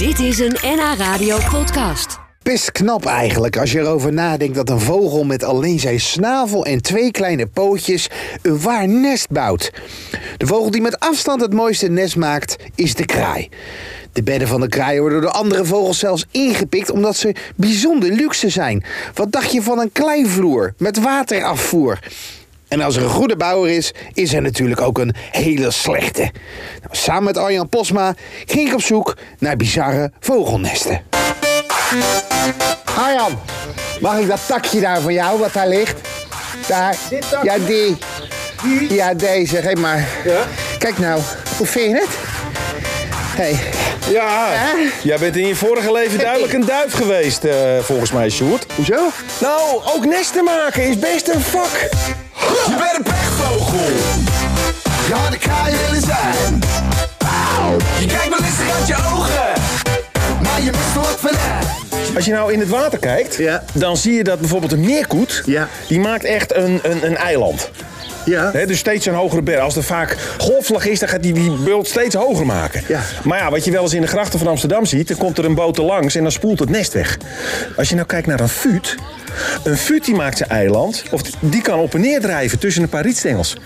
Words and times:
Dit 0.00 0.18
is 0.18 0.38
een 0.38 0.56
NH 0.62 0.94
Radio 0.98 1.38
podcast. 1.50 2.18
Best 2.42 2.72
knap 2.72 3.04
eigenlijk 3.04 3.56
als 3.56 3.72
je 3.72 3.78
erover 3.78 4.12
nadenkt 4.12 4.54
dat 4.54 4.70
een 4.70 4.80
vogel 4.80 5.24
met 5.24 5.44
alleen 5.44 5.80
zijn 5.80 6.00
snavel 6.00 6.64
en 6.64 6.82
twee 6.82 7.10
kleine 7.10 7.46
pootjes 7.46 8.08
een 8.42 8.60
waar 8.60 8.88
nest 8.88 9.30
bouwt. 9.30 9.72
De 10.36 10.46
vogel 10.46 10.70
die 10.70 10.80
met 10.80 11.00
afstand 11.00 11.40
het 11.40 11.52
mooiste 11.52 11.88
nest 11.88 12.16
maakt 12.16 12.56
is 12.74 12.94
de 12.94 13.04
kraai. 13.04 13.48
De 14.12 14.22
bedden 14.22 14.48
van 14.48 14.60
de 14.60 14.68
kraai 14.68 15.00
worden 15.00 15.20
door 15.20 15.30
andere 15.30 15.64
vogels 15.64 15.98
zelfs 15.98 16.26
ingepikt 16.30 16.90
omdat 16.90 17.16
ze 17.16 17.34
bijzonder 17.56 18.12
luxe 18.12 18.48
zijn. 18.48 18.84
Wat 19.14 19.32
dacht 19.32 19.52
je 19.52 19.62
van 19.62 19.78
een 19.78 19.92
kleivloer 19.92 20.74
met 20.78 21.00
waterafvoer? 21.00 21.98
En 22.70 22.80
als 22.80 22.96
er 22.96 23.02
een 23.02 23.08
goede 23.08 23.36
bouwer 23.36 23.70
is, 23.70 23.92
is 24.14 24.32
er 24.32 24.42
natuurlijk 24.42 24.80
ook 24.80 24.98
een 24.98 25.14
hele 25.30 25.70
slechte. 25.70 26.20
Nou, 26.20 26.90
samen 26.90 27.24
met 27.24 27.36
Arjan 27.36 27.68
Posma 27.68 28.14
ging 28.46 28.68
ik 28.68 28.74
op 28.74 28.82
zoek 28.82 29.16
naar 29.38 29.56
bizarre 29.56 30.12
vogelnesten. 30.20 31.02
Arjan, 32.98 33.38
mag 34.00 34.18
ik 34.18 34.28
dat 34.28 34.40
takje 34.46 34.80
daar 34.80 35.00
van 35.00 35.12
jou, 35.12 35.38
wat 35.38 35.52
daar 35.52 35.68
ligt? 35.68 36.00
Daar. 36.66 36.96
Ja, 37.42 37.58
die. 37.58 37.96
Ja, 38.88 39.14
deze. 39.14 39.56
Geef 39.56 39.76
maar. 39.76 40.08
Kijk 40.78 40.98
nou, 40.98 41.20
hoe 41.56 41.66
vind 41.66 41.90
je 41.90 41.96
het? 42.00 42.18
Hey. 43.36 43.58
Ja, 44.10 44.54
jij 45.02 45.18
bent 45.18 45.36
in 45.36 45.46
je 45.46 45.56
vorige 45.56 45.92
leven 45.92 46.18
duidelijk 46.18 46.52
een 46.52 46.66
duif 46.66 46.92
geweest, 46.92 47.44
eh, 47.44 47.78
volgens 47.80 48.12
mij, 48.12 48.30
Sjoerd. 48.30 48.66
Hoezo? 48.74 49.08
Nou, 49.40 49.80
ook 49.94 50.04
nesten 50.04 50.44
maken 50.44 50.82
is 50.82 50.98
best 50.98 51.28
een 51.28 51.40
vak. 51.40 51.88
Je 52.66 52.76
bent 52.78 52.96
een 52.96 53.02
pechvogel. 53.02 53.90
Ja, 55.08 55.30
de 55.30 55.38
kraai 55.38 55.76
willen 55.86 56.02
zijn. 56.02 56.62
Auw. 57.58 57.76
Je 57.98 58.06
kijkt 58.06 58.28
wel 58.28 58.38
listig 58.40 58.76
uit 58.78 58.86
je 58.86 58.94
ogen. 58.94 59.62
Maar 60.42 60.60
je 60.62 60.70
mist 60.70 60.94
er 60.94 61.00
wat 61.00 61.16
van. 61.20 61.30
Als 62.16 62.24
je 62.24 62.32
nou 62.32 62.52
in 62.52 62.60
het 62.60 62.68
water 62.68 62.98
kijkt, 62.98 63.36
Ja. 63.36 63.62
dan 63.72 63.96
zie 63.96 64.12
je 64.14 64.24
dat 64.24 64.38
bijvoorbeeld 64.40 64.72
een 64.72 64.80
meerkoet, 64.80 65.42
Ja. 65.46 65.68
die 65.86 66.00
maakt 66.00 66.24
echt 66.24 66.54
een, 66.54 66.80
een, 66.82 67.06
een 67.06 67.16
eiland. 67.16 67.70
Ja. 68.24 68.50
Dus 68.50 68.78
steeds 68.78 69.06
een 69.06 69.14
hogere 69.14 69.42
berg. 69.42 69.60
Als 69.60 69.76
er 69.76 69.82
vaak 69.82 70.16
golfslag 70.38 70.86
is, 70.86 70.98
dan 70.98 71.08
gaat 71.08 71.22
die 71.22 71.32
die 71.32 71.50
bult 71.50 71.86
steeds 71.86 72.14
hoger 72.14 72.46
maken. 72.46 72.82
Ja. 72.88 73.00
Maar 73.22 73.38
ja, 73.38 73.50
wat 73.50 73.64
je 73.64 73.70
wel 73.70 73.82
eens 73.82 73.94
in 73.94 74.00
de 74.00 74.06
grachten 74.06 74.38
van 74.38 74.48
Amsterdam 74.48 74.86
ziet, 74.86 75.08
dan 75.08 75.16
komt 75.16 75.38
er 75.38 75.44
een 75.44 75.54
boot 75.54 75.78
er 75.78 75.84
langs 75.84 76.14
en 76.14 76.22
dan 76.22 76.32
spoelt 76.32 76.58
het 76.58 76.70
nest 76.70 76.92
weg. 76.92 77.18
Als 77.76 77.88
je 77.88 77.94
nou 77.94 78.06
kijkt 78.06 78.26
naar 78.26 78.40
een 78.40 78.48
fuut, 78.48 78.96
een 79.64 79.76
fuut 79.76 80.04
die 80.04 80.14
maakt 80.14 80.36
zijn 80.36 80.50
eiland, 80.50 81.02
of 81.10 81.22
die 81.40 81.62
kan 81.62 81.78
op 81.78 81.94
en 81.94 82.00
neer 82.00 82.20
drijven 82.20 82.58
tussen 82.58 82.82
een 82.82 82.88
paar 82.88 83.02
rietstengels. 83.02 83.56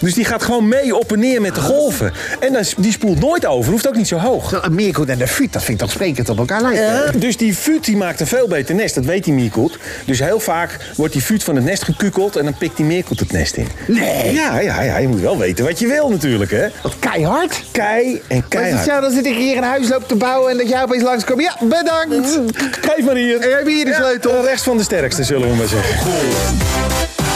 Dus 0.00 0.14
die 0.14 0.24
gaat 0.24 0.42
gewoon 0.42 0.68
mee 0.68 0.96
op 0.96 1.12
en 1.12 1.18
neer 1.18 1.40
met 1.40 1.54
de 1.54 1.60
golven. 1.60 2.12
En 2.40 2.52
dan, 2.52 2.64
die 2.76 2.92
spoelt 2.92 3.20
nooit 3.20 3.46
over, 3.46 3.70
hoeft 3.70 3.88
ook 3.88 3.96
niet 3.96 4.08
zo 4.08 4.16
hoog. 4.16 4.62
Een 4.64 4.74
meerkoet 4.74 5.08
en 5.08 5.20
een 5.20 5.28
fuut, 5.28 5.52
dat 5.52 5.62
vind 5.62 5.80
ik 5.80 5.84
toch 5.84 5.94
sprekend 5.94 6.28
op 6.28 6.38
elkaar 6.38 6.62
lijken. 6.62 7.20
Dus 7.20 7.36
die 7.36 7.54
fuut 7.54 7.84
die 7.84 7.96
maakt 7.96 8.20
een 8.20 8.26
veel 8.26 8.48
beter 8.48 8.74
nest, 8.74 8.94
dat 8.94 9.04
weet 9.04 9.24
die 9.24 9.32
meerkoet. 9.32 9.78
Dus 10.04 10.18
heel 10.18 10.40
vaak 10.40 10.78
wordt 10.96 11.12
die 11.12 11.22
fuut 11.22 11.44
van 11.44 11.56
het 11.56 11.64
nest 11.64 11.82
gekukeld 11.82 12.36
en 12.36 12.44
dan 12.44 12.56
pikt 12.58 12.76
die 12.76 12.86
meerkoet 12.86 13.20
het 13.20 13.32
nest 13.32 13.56
in. 13.56 13.68
Nee. 14.00 14.32
Ja, 14.34 14.58
ja, 14.58 14.80
ja, 14.82 14.96
je 14.98 15.08
moet 15.08 15.20
wel 15.20 15.38
weten 15.38 15.64
wat 15.64 15.78
je 15.78 15.86
wil 15.86 16.08
natuurlijk, 16.08 16.50
hè. 16.50 16.66
Wat 16.82 16.94
keihard. 16.98 17.62
Kei 17.70 18.04
en 18.04 18.18
Maar 18.28 18.34
het 18.36 18.42
is 18.42 18.48
keihard. 18.48 18.84
zo, 18.88 19.00
dan 19.00 19.10
zit 19.10 19.26
ik 19.26 19.34
hier 19.36 19.56
een 19.56 19.62
huis 19.62 19.88
loop 19.88 20.08
te 20.08 20.14
bouwen 20.14 20.50
en 20.50 20.56
dat 20.56 20.68
jij 20.68 20.82
opeens 20.82 21.02
langskomt. 21.02 21.40
Ja, 21.42 21.56
bedankt. 21.60 22.38
Geef 22.80 23.04
maar 23.04 23.14
hier. 23.14 23.40
En 23.40 23.56
heb 23.56 23.66
hier 23.66 23.84
de 23.84 23.94
sleutel? 23.94 24.34
Ja, 24.34 24.40
rechts 24.40 24.62
van 24.62 24.76
de 24.76 24.82
sterkste, 24.82 25.24
zullen 25.24 25.48
we 25.50 25.54
maar 25.54 25.66
zeggen. 25.66 26.10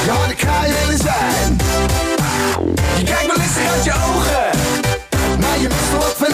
Ja, 0.07 0.27
de 0.29 0.35
kraai 0.35 0.73
willen 0.85 0.99
zijn. 0.99 1.57
Je 2.99 3.05
kijkt 3.05 3.27
wel 3.27 3.37
listig 3.37 3.73
uit 3.75 3.85
je 3.85 3.91
ogen. 3.93 4.59
Maar 5.41 5.59
je 5.61 5.69
mist 5.69 5.93
wat 5.93 6.15
van. 6.17 6.29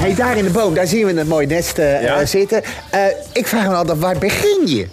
Hey, 0.00 0.14
daar 0.14 0.36
in 0.36 0.44
de 0.44 0.50
boom, 0.50 0.74
daar 0.74 0.86
zien 0.86 1.06
we 1.06 1.20
een 1.20 1.26
mooi 1.26 1.46
nest 1.46 1.78
eh, 1.78 2.02
Ja. 2.02 2.20
eh, 2.20 2.26
zitten. 2.26 2.62
Eh, 2.90 3.00
ik 3.32 3.46
vraag 3.46 3.66
me 3.66 3.74
altijd, 3.74 3.98
waar 3.98 4.18
begin 4.18 4.60
je? 4.66 4.86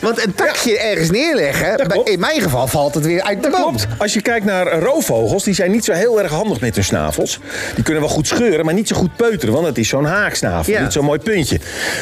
Want 0.00 0.24
een 0.26 0.34
takje 0.34 0.78
ergens 0.78 1.10
neerleggen, 1.10 1.88
bij- 1.88 2.00
in 2.04 2.20
mijn 2.20 2.40
geval 2.40 2.66
valt 2.66 2.94
het 2.94 3.06
weer 3.06 3.22
uit 3.22 3.42
de 3.42 3.50
boom. 3.50 3.60
Klopt. 3.62 3.86
Als 3.98 4.12
je 4.14 4.22
kijkt 4.22 4.44
naar 4.44 4.78
roofvogels, 4.78 5.44
die 5.44 5.54
zijn 5.54 5.70
niet 5.70 5.84
zo 5.84 5.92
heel 5.92 6.22
erg 6.22 6.30
handig 6.32 6.60
met 6.60 6.74
hun 6.74 6.84
snavels. 6.84 7.38
Die 7.74 7.84
kunnen 7.84 8.02
wel 8.02 8.12
goed 8.12 8.26
scheuren, 8.26 8.64
maar 8.64 8.74
niet 8.74 8.88
zo 8.88 8.96
goed 8.96 9.16
peuteren, 9.16 9.54
want 9.54 9.66
het 9.66 9.78
is 9.78 9.88
zo'n 9.88 10.04
haaksnavel, 10.04 10.72
Ja. 10.72 10.82
niet 10.82 10.92
zo'n 10.92 11.04
mooi 11.04 11.18
puntje. 11.18 11.60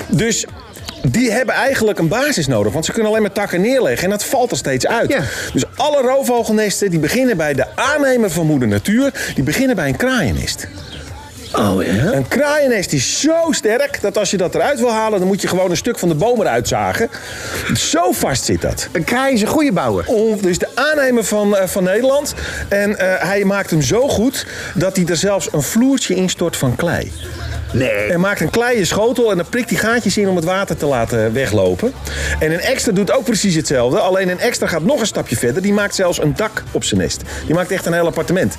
Dus 0.08 0.44
die 1.08 1.30
hebben 1.30 1.54
eigenlijk 1.54 1.98
een 1.98 2.08
basis 2.08 2.46
nodig, 2.46 2.72
want 2.72 2.84
ze 2.84 2.92
kunnen 2.92 3.10
alleen 3.10 3.22
maar 3.22 3.32
takken 3.32 3.60
neerleggen 3.60 4.04
en 4.04 4.10
dat 4.10 4.24
valt 4.24 4.50
er 4.50 4.56
steeds 4.56 4.86
uit. 4.86 5.08
Ja. 5.12 5.20
Dus 5.52 5.64
alle 5.76 6.00
roofvogelnesten 6.02 6.90
die 6.90 6.98
beginnen 6.98 7.36
bij 7.36 7.54
de 7.54 7.64
aannemer 7.74 8.30
van 8.30 8.46
moeder 8.46 8.68
natuur, 8.68 9.12
die 9.34 9.44
beginnen 9.44 9.76
bij 9.76 9.88
een 9.88 9.96
kraaiennest. 9.96 10.66
Oh 11.52 11.82
ja? 11.84 12.12
Een 12.12 12.28
kraaiennest 12.28 12.92
is 12.92 13.20
zo 13.20 13.34
sterk 13.50 13.98
dat 14.00 14.18
als 14.18 14.30
je 14.30 14.36
dat 14.36 14.54
eruit 14.54 14.78
wil 14.80 14.92
halen, 14.92 15.18
dan 15.18 15.28
moet 15.28 15.42
je 15.42 15.48
gewoon 15.48 15.70
een 15.70 15.76
stuk 15.76 15.98
van 15.98 16.08
de 16.08 16.14
boom 16.14 16.40
eruit 16.40 16.68
zagen. 16.68 17.08
Zo 17.74 18.12
vast 18.12 18.44
zit 18.44 18.60
dat. 18.60 18.88
Een 18.92 19.04
kraai 19.04 19.34
is 19.34 19.40
een 19.40 19.46
goede 19.48 19.72
bouwer. 19.72 20.04
On- 20.06 20.38
dus 20.40 20.58
de 20.58 20.68
aannemer 20.74 21.24
van, 21.24 21.56
eh, 21.56 21.66
van 21.68 21.82
Nederland. 21.84 22.34
En 22.68 22.98
eh, 22.98 23.28
hij 23.28 23.44
maakt 23.44 23.70
hem 23.70 23.82
zo 23.82 24.08
goed 24.08 24.46
dat 24.74 24.96
hij 24.96 25.04
er 25.06 25.16
zelfs 25.16 25.48
een 25.52 25.62
vloertje 25.62 26.14
instort 26.14 26.56
van 26.56 26.76
klei. 26.76 27.12
Nee. 27.78 27.88
Hij 28.08 28.16
maakt 28.18 28.40
een 28.40 28.50
kleien 28.50 28.86
schotel 28.86 29.30
en 29.30 29.36
dan 29.36 29.48
prikt 29.48 29.70
hij 29.70 29.78
gaatjes 29.78 30.16
in 30.18 30.28
om 30.28 30.36
het 30.36 30.44
water 30.44 30.76
te 30.76 30.86
laten 30.86 31.32
weglopen. 31.32 31.92
En 32.38 32.52
een 32.52 32.60
extra 32.60 32.92
doet 32.92 33.12
ook 33.12 33.24
precies 33.24 33.54
hetzelfde. 33.54 33.98
Alleen 33.98 34.28
een 34.28 34.40
extra 34.40 34.66
gaat 34.66 34.82
nog 34.82 35.00
een 35.00 35.06
stapje 35.06 35.36
verder. 35.36 35.62
Die 35.62 35.72
maakt 35.72 35.94
zelfs 35.94 36.20
een 36.22 36.32
dak 36.36 36.62
op 36.70 36.84
zijn 36.84 37.00
nest. 37.00 37.22
Die 37.46 37.54
maakt 37.54 37.70
echt 37.70 37.86
een 37.86 37.92
heel 37.92 38.06
appartement. 38.06 38.56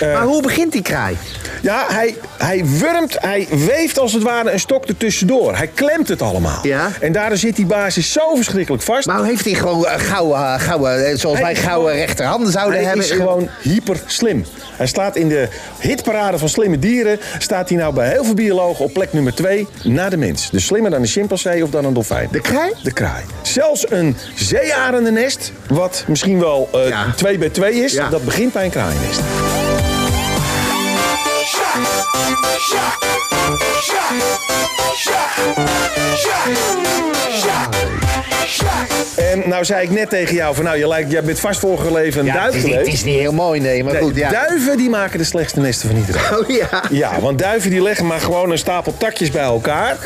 Eh, 0.00 0.12
Maar 0.12 0.22
hoe 0.22 0.42
begint 0.42 0.72
die 0.72 0.82
kraai? 0.82 1.16
ja, 1.62 1.84
hij, 1.88 2.14
hij 2.38 2.64
wurmt, 2.66 3.16
hij 3.20 3.46
weeft 3.66 3.98
als 3.98 4.12
het 4.12 4.22
ware 4.22 4.50
een 4.52 4.60
stok 4.60 4.84
ertussendoor. 4.84 5.56
Hij 5.56 5.66
klemt 5.74 6.08
het 6.08 6.22
allemaal. 6.22 6.58
Ja. 6.66 6.90
En 7.00 7.12
daardoor 7.12 7.38
zit 7.38 7.56
die 7.56 7.66
basis 7.66 8.12
zo 8.12 8.34
verschrikkelijk 8.34 8.82
vast. 8.82 9.06
Maar 9.06 9.16
hoe 9.16 9.26
heeft 9.26 9.44
hij 9.44 9.54
gewoon 9.54 9.86
eh, 9.86 10.00
gouden, 10.00 10.60
gouden, 10.60 11.18
zoals 11.18 11.36
Hij 11.38 11.44
wij 11.52 11.56
gouden 11.62 11.94
rechterhanden 11.94 12.52
zouden 12.52 12.74
Hij 12.78 12.84
hebben? 12.84 13.04
is 13.04 13.10
gewoon 13.10 13.48
hyper 13.62 14.00
slim. 14.06 14.44
Hij 14.76 14.86
staat 14.86 15.16
in 15.16 15.28
de 15.28 15.48
hitparade 15.78 16.38
van 16.38 16.48
slimme 16.48 16.78
dieren. 16.78 17.18
Staat 17.38 17.68
hij 17.68 17.78
nou 17.78 17.94
bij 17.94 18.08
heel 18.10 18.24
veel 18.24 18.34
op 18.60 18.92
plek 18.92 19.12
nummer 19.12 19.34
2 19.34 19.66
na 19.84 20.08
de 20.08 20.16
mens. 20.16 20.50
Dus 20.50 20.66
slimmer 20.66 20.90
dan 20.90 21.00
een 21.00 21.06
chimpansee 21.06 21.62
of 21.62 21.70
dan 21.70 21.84
een 21.84 21.92
dolfijn. 21.94 22.28
De 22.32 22.40
kraai? 22.40 22.72
De 22.82 22.92
kraai. 22.92 23.24
Zelfs 23.42 23.90
een 23.90 24.16
zeearendennest, 24.34 25.52
wat 25.68 26.04
misschien 26.08 26.38
wel 26.38 26.68
eh 26.72 26.88
Ja. 26.88 27.12
2 27.16 27.38
bij 27.38 27.48
2 27.50 27.74
is, 27.74 27.92
Ja. 27.92 28.08
dat 28.08 28.24
begint 28.24 28.52
bij 28.52 28.64
een 28.64 28.70
kraaiennest. 28.70 29.20
Nou 39.52 39.64
zei 39.64 39.82
ik 39.82 39.90
net 39.90 40.10
tegen 40.10 40.34
jou 40.34 40.54
van 40.54 40.64
nou, 40.64 40.78
je 40.78 40.88
lijkt, 40.88 41.10
jij 41.10 41.22
bent 41.22 41.40
vast 41.40 41.60
vorige 41.60 41.92
leven 41.92 42.20
een 42.20 42.26
Ja, 42.26 42.32
duif 42.32 42.46
het, 42.46 42.54
is 42.54 42.62
niet, 42.62 42.72
geweest. 42.72 42.90
het 42.90 42.98
is 42.98 43.04
niet 43.04 43.18
heel 43.18 43.32
mooi, 43.32 43.60
nee, 43.60 43.84
maar 43.84 43.92
Nee, 43.92 44.02
goed, 44.02 44.16
ja. 44.16 44.30
Duiven 44.30 44.76
die 44.76 44.90
maken 44.90 45.18
de 45.18 45.24
slechtste 45.24 45.60
nesten 45.60 45.88
van 45.88 45.98
iedereen. 45.98 46.38
Oh 46.38 46.48
ja. 46.48 46.84
Ja, 46.90 47.20
want 47.20 47.38
duiven 47.38 47.70
die 47.70 47.82
leggen 47.82 48.06
maar 48.06 48.20
gewoon 48.20 48.50
een 48.50 48.58
stapel 48.58 48.94
takjes 48.96 49.30
bij 49.30 49.42
elkaar. 49.42 49.96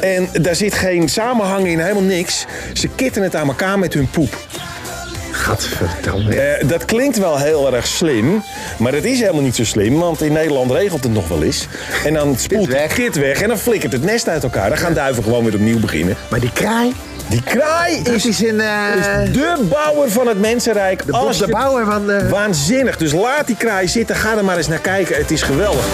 En 0.00 0.28
daar 0.40 0.54
zit 0.54 0.74
geen 0.74 1.08
samenhang 1.08 1.66
in, 1.66 1.78
helemaal 1.78 2.02
niks. 2.02 2.46
Ze 2.72 2.88
kitten 2.88 3.22
het 3.22 3.34
aan 3.36 3.48
elkaar 3.48 3.78
met 3.78 3.94
hun 3.94 4.10
poep. 4.10 4.36
Gadverdamme. 5.30 6.34
Eh, 6.34 6.68
dat 6.68 6.84
klinkt 6.84 7.18
wel 7.18 7.38
heel 7.38 7.74
erg 7.74 7.86
slim, 7.86 8.42
maar 8.78 8.92
dat 8.92 9.04
is 9.04 9.20
helemaal 9.20 9.42
niet 9.42 9.56
zo 9.56 9.64
slim. 9.64 9.98
Want 9.98 10.22
in 10.22 10.32
Nederland 10.32 10.70
regelt 10.70 11.02
het 11.02 11.12
nog 11.12 11.28
wel 11.28 11.42
eens. 11.42 11.66
En 12.04 12.14
dan 12.14 12.38
spoelt 12.38 12.72
het 12.72 12.92
kit 12.92 13.16
weg 13.16 13.42
en 13.42 13.48
dan 13.48 13.58
flikkert 13.58 13.92
het 13.92 14.04
nest 14.04 14.28
uit 14.28 14.42
elkaar. 14.42 14.68
Dan 14.68 14.78
gaan 14.78 14.94
duiven 14.94 15.22
gewoon 15.22 15.44
weer 15.44 15.54
opnieuw 15.54 15.80
beginnen. 15.80 16.16
Maar 16.30 16.40
die 16.40 16.52
kraai, 16.52 16.92
Die 17.30 17.42
kraai 17.42 18.00
is 18.02 18.26
is 18.26 18.40
een... 18.42 18.60
eh, 18.60 19.32
de 19.32 19.66
bouwer 19.70 20.10
van 20.10 20.26
het 20.26 20.40
mensenrijk. 20.40 21.06
de, 21.06 21.12
Als 21.12 21.38
de 21.38 21.46
je- 21.46 21.52
bouwer 21.52 21.84
van 21.84 22.06
de... 22.06 22.28
Waanzinnig. 22.28 22.96
Dus 22.96 23.12
laat 23.12 23.46
die 23.46 23.56
kraai 23.56 23.88
zitten. 23.88 24.16
Ga 24.16 24.36
er 24.36 24.44
maar 24.44 24.56
eens 24.56 24.68
naar 24.68 24.78
kijken. 24.78 25.16
Het 25.16 25.30
is 25.30 25.42
geweldig. 25.42 25.84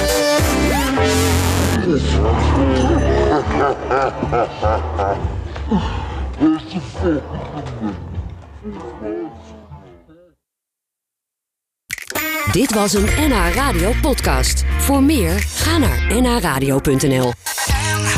Dit 12.52 12.74
was 12.74 12.92
een 12.92 13.04
NH 13.28 13.54
Radio 13.54 13.92
podcast. 14.00 14.64
Voor 14.78 15.02
meer, 15.02 15.30
ga 15.54 15.78
naar 15.78 16.20
nhradio.nl. 16.20 17.32
NH 17.66 18.14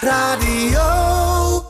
Radio. 0.00 1.13